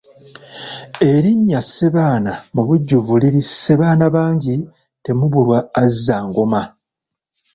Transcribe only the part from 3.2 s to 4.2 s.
liri ssebaana